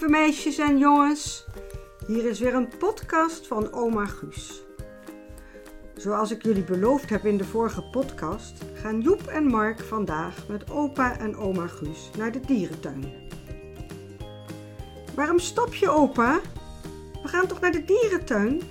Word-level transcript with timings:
Lieve 0.00 0.18
meisjes 0.18 0.58
en 0.58 0.78
jongens. 0.78 1.46
Hier 2.06 2.24
is 2.24 2.40
weer 2.40 2.54
een 2.54 2.68
podcast 2.78 3.46
van 3.46 3.72
oma 3.72 4.06
Guus. 4.06 4.62
Zoals 5.94 6.30
ik 6.30 6.42
jullie 6.42 6.64
beloofd 6.64 7.10
heb 7.10 7.24
in 7.24 7.36
de 7.36 7.44
vorige 7.44 7.82
podcast, 7.82 8.64
gaan 8.74 9.00
Joep 9.00 9.26
en 9.26 9.44
Mark 9.44 9.80
vandaag 9.80 10.48
met 10.48 10.70
opa 10.70 11.18
en 11.18 11.36
oma 11.36 11.66
Guus 11.66 12.10
naar 12.18 12.32
de 12.32 12.40
dierentuin. 12.40 13.04
Waarom 15.14 15.38
stop 15.38 15.74
je, 15.74 15.90
opa? 15.90 16.40
We 17.22 17.28
gaan 17.28 17.46
toch 17.46 17.60
naar 17.60 17.72
de 17.72 17.84
dierentuin? 17.84 18.62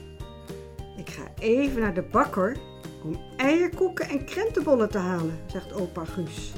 Ik 0.98 1.10
ga 1.10 1.24
even 1.40 1.82
naar 1.82 1.94
de 1.94 2.04
bakker 2.04 2.58
om 3.04 3.20
eierkoeken 3.38 4.10
en 4.10 4.26
krentenbollen 4.26 4.90
te 4.90 4.98
halen, 4.98 5.40
zegt 5.48 5.74
opa 5.74 6.06
Guus. 6.06 6.54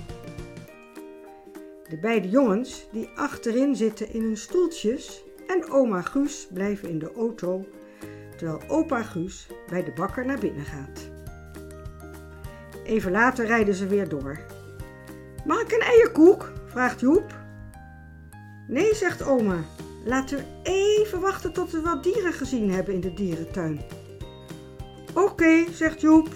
De 1.91 1.97
beide 1.97 2.29
jongens 2.29 2.87
die 2.91 3.09
achterin 3.15 3.75
zitten 3.75 4.13
in 4.13 4.21
hun 4.21 4.37
stoeltjes 4.37 5.23
en 5.47 5.71
oma 5.71 6.01
Guus 6.01 6.47
blijven 6.53 6.89
in 6.89 6.99
de 6.99 7.11
auto 7.15 7.65
terwijl 8.37 8.61
opa 8.67 9.03
Guus 9.03 9.47
bij 9.69 9.83
de 9.83 9.91
bakker 9.91 10.25
naar 10.25 10.39
binnen 10.39 10.65
gaat. 10.65 11.09
Even 12.83 13.11
later 13.11 13.45
rijden 13.45 13.73
ze 13.73 13.87
weer 13.87 14.09
door. 14.09 14.39
Mag 15.45 15.61
ik 15.61 15.71
een 15.71 15.81
eierkoek? 15.81 16.51
vraagt 16.65 16.99
Joep. 16.99 17.33
Nee, 18.67 18.95
zegt 18.95 19.23
oma. 19.23 19.57
Laten 20.05 20.37
we 20.37 20.43
even 20.63 21.19
wachten 21.19 21.53
tot 21.53 21.71
we 21.71 21.81
wat 21.81 22.03
dieren 22.03 22.33
gezien 22.33 22.71
hebben 22.71 22.93
in 22.93 23.01
de 23.01 23.13
dierentuin. 23.13 23.81
Oké, 25.13 25.65
zegt 25.71 26.01
Joep. 26.01 26.29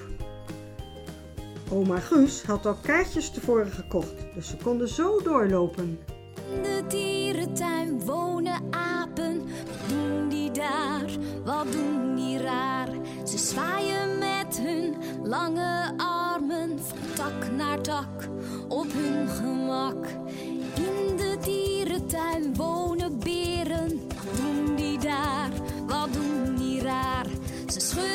Oma 1.69 1.99
Guus 1.99 2.43
had 2.43 2.65
al 2.65 2.75
kaartjes 2.81 3.29
tevoren 3.29 3.71
gekocht, 3.71 4.13
dus 4.33 4.47
ze 4.47 4.57
konden 4.57 4.87
zo 4.87 5.21
doorlopen. 5.21 5.99
In 6.51 6.61
de 6.61 6.83
dierentuin 6.87 8.05
wonen 8.05 8.61
apen. 8.69 9.41
Wat 9.87 10.31
die 10.31 10.51
daar? 10.51 11.09
Wat 11.45 11.71
doen 11.71 12.15
die 12.15 12.37
raar? 12.37 12.89
Ze 13.23 13.37
zwaaien 13.37 14.17
met 14.17 14.59
hun 14.61 14.95
lange 15.23 15.93
armen 15.97 16.79
van 16.79 16.97
tak 17.15 17.51
naar 17.51 17.81
tak 17.81 18.29
op 18.67 18.87
hun 18.93 19.27
gemak. 19.27 20.05
In 20.75 21.17
de 21.17 21.37
dierentuin 21.41 22.55
wonen 22.55 23.19
beren. 23.19 24.01
Wat 24.07 24.37
doen 24.37 24.75
die 24.75 24.99
daar? 24.99 25.51
Wat 25.87 26.13
doen 26.13 26.55
die 26.55 26.81
raar? 26.81 27.25
Ze 27.67 27.79
schudden 27.79 28.14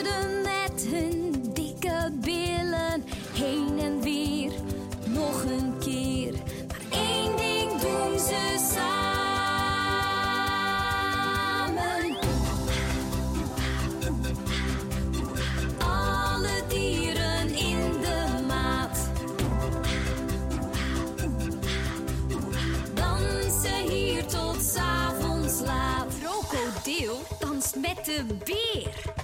de 28.17 28.25
beer. 28.45 29.15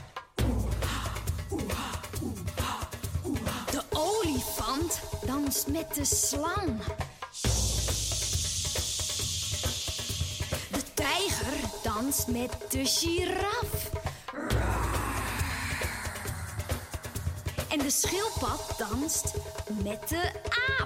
De 3.70 3.82
olifant 3.90 5.00
danst 5.24 5.66
met 5.66 5.94
de 5.94 6.04
slang. 6.04 6.82
De 10.70 10.82
tijger 10.94 11.68
danst 11.82 12.26
met 12.28 12.56
de 12.68 12.84
giraf. 12.84 13.90
En 17.68 17.78
de 17.78 17.90
schildpad 17.90 18.74
danst 18.78 19.34
met 19.82 20.08
de 20.08 20.30
aap. 20.78 20.85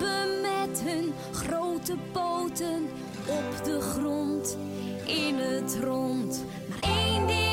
Met 0.00 0.80
hun 0.80 1.14
grote 1.32 1.96
poten 2.12 2.88
op 3.26 3.64
de 3.64 3.80
grond, 3.80 4.56
in 5.06 5.34
het 5.34 5.78
rond. 5.82 6.44
Maar 6.68 6.90
één 6.90 7.26
ding 7.26 7.43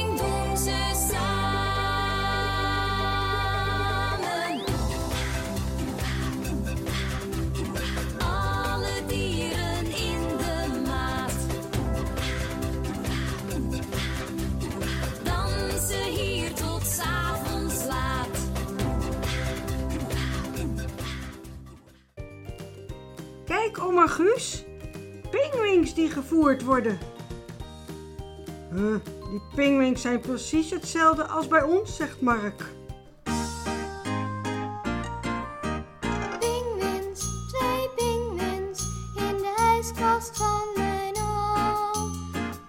Kijk, 23.72 23.84
oma 23.84 24.08
Guus. 24.08 24.64
Pinguïns 25.30 25.94
die 25.94 26.10
gevoerd 26.10 26.64
worden. 26.64 27.00
Huh, 28.72 28.96
die 29.30 29.42
pinguïns 29.56 30.02
zijn 30.02 30.20
precies 30.20 30.70
hetzelfde 30.70 31.28
als 31.28 31.48
bij 31.48 31.64
ons, 31.64 31.96
zegt 31.96 32.22
Mark. 32.22 32.66
Pinguïns, 36.40 37.20
twee 37.48 37.90
pinguïns 37.96 38.86
in 39.16 39.38
de 39.38 39.54
ijskast 39.58 40.38
van 40.38 40.68
mijn 40.76 41.16
oom. 41.16 42.12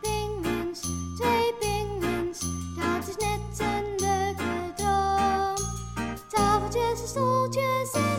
Pinguïns, 0.00 0.80
twee 1.16 1.54
pinguïns, 1.60 2.40
dat 2.76 3.08
is 3.08 3.16
net 3.16 3.58
een 3.58 3.84
leuke 3.96 4.72
droom. 4.76 5.56
Tafeltjes 6.28 7.00
en 7.00 7.08
stoeltjes 7.08 7.92
en 7.92 8.11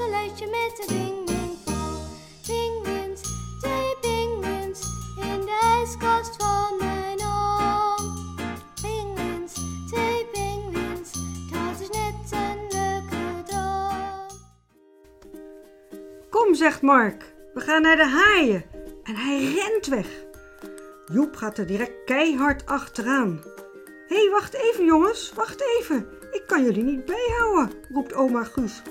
toiletje 0.00 0.46
met 0.46 0.78
een 0.78 0.96
pinguïnval. 0.96 2.00
Pinguïns, 2.46 3.20
twee 3.60 3.96
pinguïns 4.00 4.80
in 5.16 5.40
de 5.40 5.58
ijskast 5.62 6.36
van 6.42 6.76
mijn 6.78 7.18
oom. 7.20 8.36
Pinguïns, 8.82 9.52
twee 9.90 10.26
pinguïns, 10.32 11.12
dat 11.50 11.80
is 11.80 11.88
net 11.88 12.32
een 12.32 12.66
leuke 12.68 13.42
droom. 13.44 14.26
Kom, 16.30 16.54
zegt 16.54 16.82
Mark. 16.82 17.32
We 17.54 17.60
gaan 17.60 17.82
naar 17.82 17.96
de 17.96 18.06
haaien. 18.06 18.64
En 19.02 19.16
hij 19.16 19.44
rent 19.44 19.86
weg. 19.86 20.06
Joep 21.12 21.36
gaat 21.36 21.58
er 21.58 21.66
direct 21.66 22.04
keihard 22.04 22.66
achteraan. 22.66 23.40
Hé, 24.08 24.16
hey, 24.16 24.30
wacht 24.30 24.54
even 24.54 24.84
jongens, 24.84 25.32
wacht 25.34 25.60
even. 25.78 26.06
Ik 26.30 26.42
kan 26.46 26.64
jullie 26.64 26.82
niet 26.84 27.04
bijhouden, 27.04 27.70
roept 27.92 28.14
oma 28.14 28.44
Guus. 28.44 28.82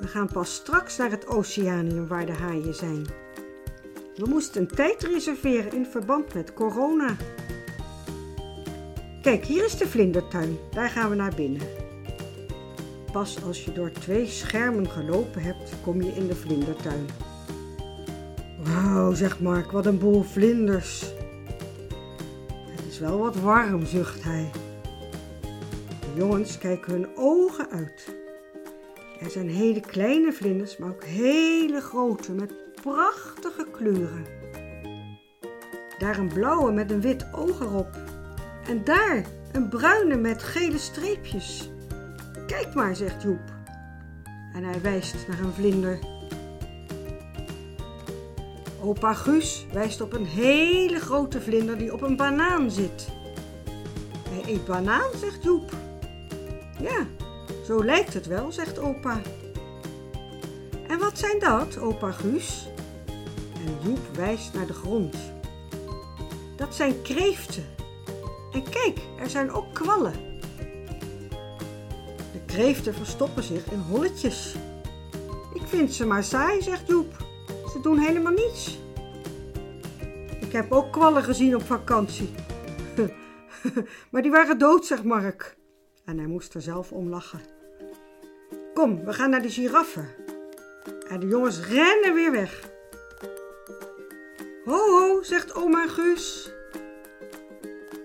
We 0.00 0.06
gaan 0.06 0.32
pas 0.32 0.54
straks 0.54 0.96
naar 0.96 1.10
het 1.10 1.26
oceanium 1.26 2.06
waar 2.06 2.26
de 2.26 2.32
haaien 2.32 2.74
zijn. 2.74 3.06
We 4.16 4.26
moesten 4.28 4.60
een 4.60 4.68
tijd 4.68 5.02
reserveren 5.02 5.72
in 5.72 5.86
verband 5.86 6.34
met 6.34 6.54
corona. 6.54 7.16
Kijk, 9.22 9.44
hier 9.44 9.64
is 9.64 9.76
de 9.76 9.88
vlindertuin. 9.88 10.58
Daar 10.70 10.88
gaan 10.88 11.10
we 11.10 11.16
naar 11.16 11.34
binnen. 11.34 11.60
Pas 13.12 13.42
als 13.44 13.64
je 13.64 13.72
door 13.72 13.92
twee 13.92 14.26
schermen 14.26 14.90
gelopen 14.90 15.42
hebt, 15.42 15.72
kom 15.82 16.02
je 16.02 16.12
in 16.12 16.26
de 16.26 16.34
vlindertuin. 16.34 17.06
Wauw, 18.62 19.14
zegt 19.14 19.40
Mark, 19.40 19.70
wat 19.70 19.86
een 19.86 19.98
boel 19.98 20.22
vlinders. 20.22 21.12
Het 22.76 22.86
is 22.88 22.98
wel 22.98 23.18
wat 23.18 23.36
warm, 23.36 23.86
zucht 23.86 24.22
hij. 24.22 24.50
De 26.00 26.12
jongens 26.16 26.58
kijken 26.58 26.92
hun 26.92 27.08
ogen 27.16 27.70
uit. 27.70 28.19
Er 29.20 29.30
zijn 29.30 29.48
hele 29.48 29.80
kleine 29.80 30.32
vlinders, 30.32 30.76
maar 30.76 30.90
ook 30.90 31.04
hele 31.04 31.80
grote 31.80 32.32
met 32.32 32.52
prachtige 32.82 33.66
kleuren. 33.70 34.26
Daar 35.98 36.18
een 36.18 36.28
blauwe 36.28 36.72
met 36.72 36.90
een 36.90 37.00
wit 37.00 37.26
oog 37.32 37.60
erop. 37.60 37.98
En 38.68 38.84
daar 38.84 39.24
een 39.52 39.68
bruine 39.68 40.16
met 40.16 40.42
gele 40.42 40.78
streepjes. 40.78 41.70
Kijk 42.46 42.74
maar, 42.74 42.96
zegt 42.96 43.22
Joep. 43.22 43.52
En 44.54 44.64
hij 44.64 44.80
wijst 44.80 45.28
naar 45.28 45.40
een 45.40 45.52
vlinder. 45.52 45.98
Opa 48.82 49.14
Guus 49.14 49.66
wijst 49.72 50.00
op 50.00 50.12
een 50.12 50.26
hele 50.26 51.00
grote 51.00 51.40
vlinder 51.40 51.78
die 51.78 51.92
op 51.92 52.02
een 52.02 52.16
banaan 52.16 52.70
zit. 52.70 53.08
Hij 54.28 54.54
eet 54.54 54.64
banaan, 54.64 55.10
zegt 55.20 55.42
Joep. 55.42 55.70
Ja, 56.80 57.06
zo 57.70 57.84
lijkt 57.84 58.14
het 58.14 58.26
wel, 58.26 58.52
zegt 58.52 58.78
opa. 58.78 59.20
En 60.86 60.98
wat 60.98 61.18
zijn 61.18 61.38
dat, 61.38 61.78
opa 61.78 62.10
Guus? 62.10 62.68
En 63.54 63.88
Joep 63.88 64.16
wijst 64.16 64.54
naar 64.54 64.66
de 64.66 64.72
grond. 64.72 65.16
Dat 66.56 66.74
zijn 66.74 67.02
kreeften. 67.02 67.64
En 68.52 68.62
kijk, 68.62 68.98
er 69.18 69.30
zijn 69.30 69.50
ook 69.50 69.74
kwallen. 69.74 70.12
De 72.32 72.44
kreeften 72.46 72.94
verstoppen 72.94 73.42
zich 73.42 73.70
in 73.70 73.78
holletjes. 73.78 74.54
Ik 75.54 75.62
vind 75.66 75.94
ze 75.94 76.06
maar 76.06 76.24
saai, 76.24 76.62
zegt 76.62 76.86
Joep. 76.86 77.16
Ze 77.72 77.80
doen 77.82 77.98
helemaal 77.98 78.32
niets. 78.32 78.78
Ik 80.40 80.52
heb 80.52 80.72
ook 80.72 80.92
kwallen 80.92 81.22
gezien 81.22 81.54
op 81.54 81.62
vakantie. 81.62 82.30
maar 84.10 84.22
die 84.22 84.30
waren 84.30 84.58
dood, 84.58 84.86
zegt 84.86 85.04
Mark. 85.04 85.56
En 86.04 86.18
hij 86.18 86.26
moest 86.26 86.54
er 86.54 86.62
zelf 86.62 86.92
om 86.92 87.08
lachen. 87.08 87.58
Kom, 88.80 89.04
we 89.04 89.12
gaan 89.12 89.30
naar 89.30 89.42
de 89.42 89.50
giraffen. 89.50 90.08
En 91.08 91.20
de 91.20 91.26
jongens 91.26 91.66
rennen 91.66 92.14
weer 92.14 92.32
weg. 92.32 92.68
Ho, 94.64 94.76
ho, 94.76 95.22
zegt 95.22 95.54
oma 95.54 95.86
Guus. 95.86 96.50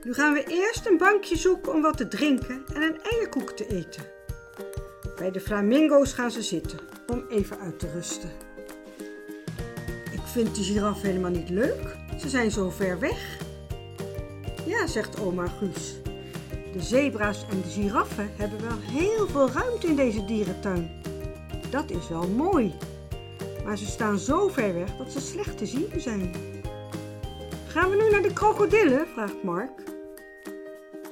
Nu 0.04 0.14
gaan 0.14 0.34
we 0.34 0.44
eerst 0.44 0.86
een 0.86 0.98
bankje 0.98 1.36
zoeken 1.36 1.74
om 1.74 1.82
wat 1.82 1.98
te 1.98 2.08
drinken 2.08 2.64
en 2.74 2.82
een 2.82 3.02
eierkoek 3.02 3.52
te 3.52 3.68
eten. 3.68 4.04
Bij 5.16 5.32
de 5.32 5.40
flamingo's 5.40 6.14
gaan 6.14 6.32
ze 6.32 6.42
zitten 6.42 6.80
om 7.08 7.26
even 7.30 7.60
uit 7.60 7.80
te 7.80 7.92
rusten. 7.92 8.32
Ik 10.12 10.26
vind 10.26 10.56
de 10.56 10.64
giraffe 10.64 11.08
helemaal 11.08 11.32
niet 11.32 11.50
leuk. 11.50 11.96
Ze 12.20 12.30
zijn 12.30 12.52
zo 12.52 12.70
ver 12.70 13.00
weg. 13.00 13.38
Ja, 14.66 14.88
zegt 14.88 15.20
oma 15.20 15.48
Guus. 15.48 15.96
De 16.76 16.82
zebra's 16.82 17.46
en 17.50 17.62
de 17.62 17.68
giraffen 17.68 18.30
hebben 18.38 18.62
wel 18.62 18.78
heel 18.80 19.28
veel 19.28 19.50
ruimte 19.50 19.88
in 19.88 19.96
deze 19.96 20.26
dierentuin. 20.26 20.92
Dat 21.70 21.90
is 21.90 22.10
wel 22.10 22.28
mooi. 22.28 22.74
Maar 23.66 23.78
ze 23.78 23.86
staan 23.86 24.18
zo 24.18 24.48
ver 24.48 24.74
weg 24.74 24.98
dat 24.98 25.12
ze 25.12 25.20
slecht 25.20 25.58
te 25.58 25.66
zien 25.66 25.88
zijn. 25.98 26.32
Gaan 27.68 27.90
we 27.90 27.96
nu 27.96 28.10
naar 28.10 28.22
de 28.22 28.34
krokodillen? 28.34 29.08
vraagt 29.08 29.44
Mark. 29.44 29.84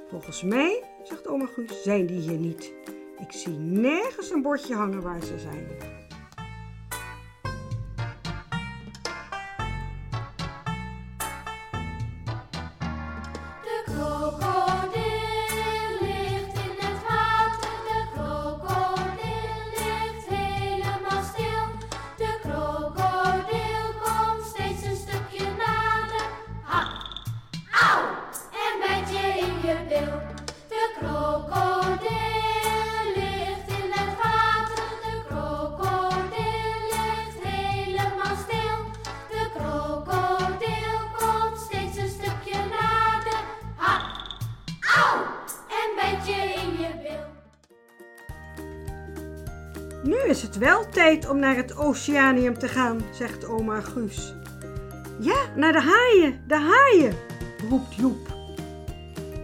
Volgens 0.09 0.43
mij, 0.43 0.83
zegt 1.03 1.27
oma 1.27 1.45
Guus, 1.45 1.83
zijn 1.83 2.05
die 2.05 2.19
hier 2.19 2.37
niet. 2.37 2.73
Ik 3.19 3.31
zie 3.31 3.57
nergens 3.59 4.31
een 4.31 4.41
bordje 4.41 4.75
hangen 4.75 5.01
waar 5.01 5.21
ze 5.23 5.39
zijn. 5.39 5.67
Nu 50.13 50.29
is 50.29 50.41
het 50.41 50.57
wel 50.57 50.89
tijd 50.89 51.29
om 51.29 51.39
naar 51.39 51.55
het 51.55 51.77
oceanium 51.77 52.57
te 52.57 52.67
gaan, 52.67 53.01
zegt 53.11 53.47
oma 53.47 53.81
Guus. 53.81 54.35
Ja, 55.19 55.35
naar 55.55 55.71
de 55.71 55.81
haaien, 55.81 56.41
de 56.47 56.55
haaien, 56.55 57.15
roept 57.69 57.95
Joep. 57.95 58.27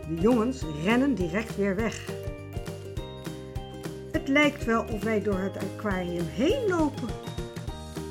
De 0.07 0.16
jongens 0.21 0.63
rennen 0.83 1.16
direct 1.16 1.56
weer 1.56 1.75
weg. 1.75 2.06
Het 4.12 4.27
lijkt 4.27 4.66
wel 4.66 4.86
of 4.92 5.04
wij 5.04 5.21
door 5.21 5.39
het 5.39 5.57
aquarium 5.57 6.27
heen 6.27 6.68
lopen. 6.68 7.10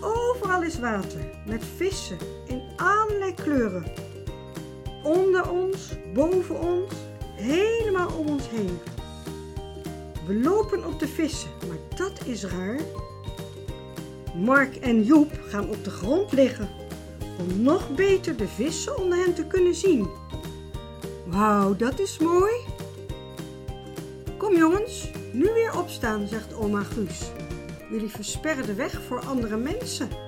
Overal 0.01 0.63
is 0.63 0.79
water 0.79 1.21
met 1.47 1.65
vissen 1.77 2.19
in 2.47 2.63
allerlei 2.77 3.35
kleuren. 3.35 3.85
Onder 5.03 5.51
ons, 5.51 5.93
boven 6.15 6.61
ons, 6.61 6.93
helemaal 7.35 8.11
om 8.19 8.27
ons 8.29 8.49
heen. 8.51 8.98
We 10.29 10.35
lopen 10.35 10.87
op 10.87 10.99
de 10.99 11.09
vissen, 11.09 11.51
maar 11.69 11.99
dat 11.99 12.27
is 12.27 12.45
raar. 12.45 12.81
Mark 14.37 14.77
en 14.77 15.05
Joep 15.05 15.31
gaan 15.47 15.69
op 15.69 15.85
de 15.85 15.91
grond 15.91 16.33
liggen 16.33 16.69
om 17.39 17.63
nog 17.63 17.95
beter 17.95 18.37
de 18.37 18.49
vissen 18.49 18.99
onder 18.99 19.19
hen 19.19 19.35
te 19.35 19.47
kunnen 19.47 19.75
zien. 19.75 20.09
Wauw, 21.27 21.77
dat 21.77 21.99
is 21.99 22.19
mooi. 22.19 22.53
Kom 24.37 24.57
jongens, 24.57 25.11
nu 25.33 25.53
weer 25.53 25.79
opstaan, 25.79 26.27
zegt 26.27 26.55
oma 26.55 26.83
Guus. 26.83 27.31
Jullie 27.91 28.09
versperren 28.09 28.67
de 28.67 28.75
weg 28.75 29.03
voor 29.03 29.21
andere 29.21 29.57
mensen. 29.57 30.28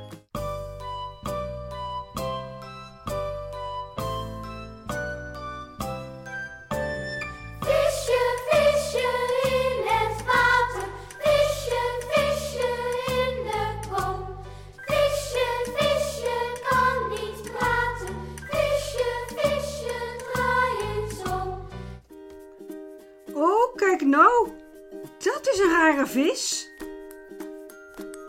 Een 26.01 26.07
vis. 26.07 26.71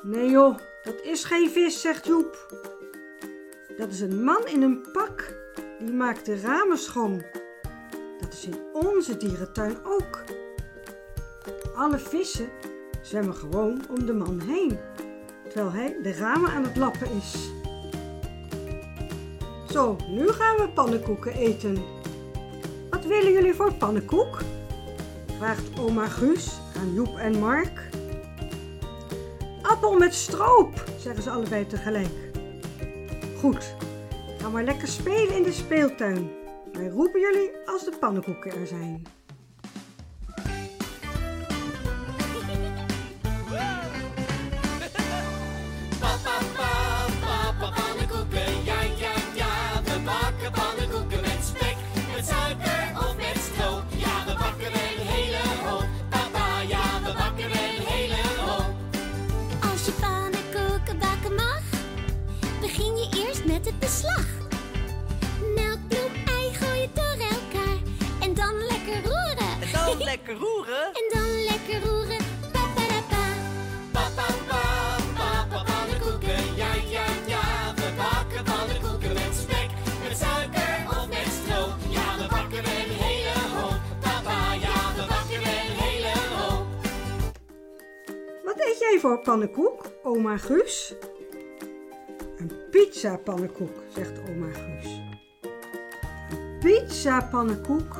Nee 0.01 0.29
joh, 0.29 0.57
dat 0.83 1.01
is 1.01 1.23
geen 1.23 1.49
vis, 1.49 1.81
zegt 1.81 2.05
Joep. 2.05 2.53
Dat 3.77 3.91
is 3.91 3.99
een 3.99 4.23
man 4.23 4.47
in 4.47 4.61
een 4.61 4.87
pak. 4.93 5.35
Die 5.79 5.91
maakt 5.91 6.25
de 6.25 6.39
ramen 6.39 6.77
schoon. 6.77 7.23
Dat 8.19 8.33
is 8.33 8.45
in 8.45 8.59
onze 8.73 9.17
dierentuin 9.17 9.77
ook. 9.85 10.23
Alle 11.75 11.99
vissen 11.99 12.49
zwemmen 13.01 13.35
gewoon 13.35 13.81
om 13.89 14.05
de 14.05 14.13
man 14.13 14.39
heen. 14.39 14.79
Terwijl 15.43 15.71
hij 15.71 15.97
de 16.01 16.13
ramen 16.13 16.51
aan 16.51 16.63
het 16.63 16.77
lappen 16.77 17.11
is. 17.11 17.51
Zo, 19.69 19.95
nu 20.09 20.27
gaan 20.27 20.57
we 20.57 20.69
pannenkoeken 20.69 21.33
eten. 21.33 21.83
Wat 22.89 23.05
willen 23.05 23.31
jullie 23.31 23.53
voor 23.53 23.73
pannenkoek? 23.73 24.41
vraagt 25.37 25.79
oma 25.79 26.07
Guus 26.07 26.60
aan 26.81 26.93
Joep 26.93 27.17
en 27.17 27.39
Mark. 27.39 27.89
Appel 29.61 29.97
met 29.97 30.13
stroop, 30.13 30.83
zeggen 30.97 31.23
ze 31.23 31.29
allebei 31.29 31.67
tegelijk. 31.67 32.31
Goed, 33.39 33.75
ga 34.37 34.49
maar 34.49 34.63
lekker 34.63 34.87
spelen 34.87 35.35
in 35.35 35.43
de 35.43 35.51
speeltuin. 35.51 36.31
Wij 36.71 36.87
roepen 36.87 37.19
jullie 37.19 37.51
als 37.65 37.83
de 37.83 37.97
pannenkoeken 37.99 38.51
er 38.51 38.67
zijn. 38.67 39.20
Voor 89.01 89.19
pannenkoek, 89.19 89.85
oma 90.03 90.37
Guus? 90.37 90.95
Een 92.37 92.51
pizza 92.71 93.17
pannenkoek, 93.17 93.75
zegt 93.95 94.19
oma 94.29 94.47
Guus. 94.51 95.01
Een 96.31 96.59
pizza 96.59 97.27
pannenkoek? 97.31 97.95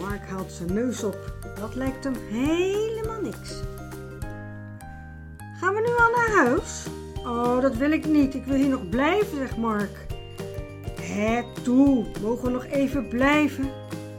Mark 0.00 0.28
haalt 0.28 0.52
zijn 0.52 0.74
neus 0.74 1.04
op. 1.04 1.32
Dat 1.60 1.74
lijkt 1.74 2.04
hem 2.04 2.14
helemaal 2.30 3.20
niks. 3.20 3.60
Gaan 5.60 5.74
we 5.74 5.80
nu 5.80 6.04
al 6.04 6.10
naar 6.10 6.44
huis? 6.44 6.86
Oh, 7.16 7.60
dat 7.60 7.76
wil 7.76 7.90
ik 7.90 8.06
niet. 8.06 8.34
Ik 8.34 8.44
wil 8.44 8.56
hier 8.56 8.68
nog 8.68 8.88
blijven, 8.88 9.36
zegt 9.38 9.56
Mark. 9.56 10.06
Hé, 11.00 11.42
toe, 11.62 12.04
mogen 12.22 12.44
we 12.44 12.50
nog 12.50 12.64
even 12.64 13.08
blijven? 13.08 13.70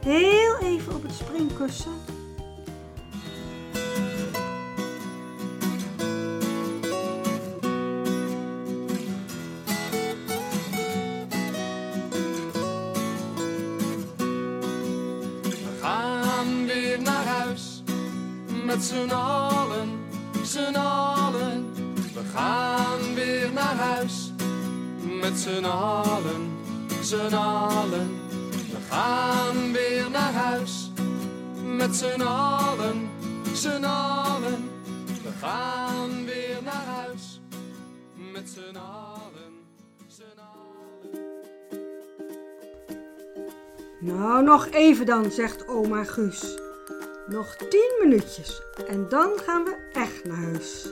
Heel 0.06 0.58
even 0.58 0.96
op 0.96 1.04
het 1.04 1.14
springkussen. 1.14 2.15
Met 18.76 18.84
z'n 18.84 19.12
allen, 19.12 19.90
z'n 20.44 20.76
allen. 20.76 21.74
We 22.14 22.22
gaan 22.34 23.14
weer 23.14 23.52
naar 23.54 23.76
huis 23.76 24.32
met 25.22 25.40
z'n 25.40 25.64
allen, 25.64 26.52
z'n 27.02 27.34
allen. 27.34 28.20
We 28.50 28.78
gaan 28.90 29.72
weer 29.72 30.10
naar 30.10 30.34
huis 30.34 30.92
met 31.64 31.96
z'n 31.96 32.22
allen, 32.22 33.10
z'n 33.54 33.84
allen. 33.84 34.70
We 35.24 35.32
gaan 35.42 36.26
weer 36.26 36.58
naar 36.64 36.86
huis 36.86 37.42
met 38.34 38.50
z'n 38.50 38.78
allen, 38.78 39.54
z'n 40.08 40.40
allen. 40.40 41.24
Nou, 44.00 44.44
nog 44.44 44.68
even 44.68 45.06
dan, 45.06 45.32
zegt 45.32 45.68
oma 45.68 46.04
Guus. 46.04 46.64
Nog 47.28 47.56
tien 47.56 47.96
minuutjes 48.04 48.62
en 48.88 49.10
dan 49.10 49.30
gaan 49.46 49.64
we 49.64 49.76
echt 49.94 50.24
naar 50.24 50.38
huis. 50.38 50.88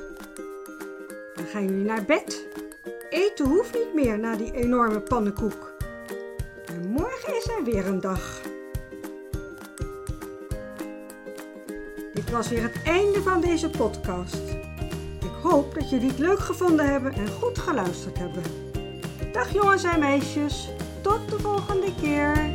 Dan 1.35 1.45
gaan 1.45 1.65
jullie 1.65 1.83
naar 1.83 2.03
bed. 2.03 2.47
Eten 3.09 3.45
hoeft 3.45 3.73
niet 3.73 3.93
meer 3.93 4.19
na 4.19 4.35
die 4.35 4.53
enorme 4.53 4.99
pannenkoek. 5.01 5.71
En 6.65 6.87
morgen 6.87 7.35
is 7.35 7.47
er 7.47 7.63
weer 7.63 7.85
een 7.85 7.99
dag. 7.99 8.41
Dit 12.13 12.29
was 12.31 12.49
weer 12.49 12.63
het 12.63 12.81
einde 12.85 13.21
van 13.21 13.41
deze 13.41 13.69
podcast. 13.69 14.41
Ik 15.19 15.41
hoop 15.43 15.73
dat 15.73 15.89
jullie 15.89 16.09
het 16.09 16.19
leuk 16.19 16.39
gevonden 16.39 16.85
hebben 16.85 17.13
en 17.13 17.27
goed 17.27 17.57
geluisterd 17.57 18.17
hebben. 18.17 18.43
Dag 19.31 19.53
jongens 19.53 19.83
en 19.83 19.99
meisjes, 19.99 20.69
tot 21.01 21.29
de 21.29 21.39
volgende 21.39 21.93
keer. 22.01 22.51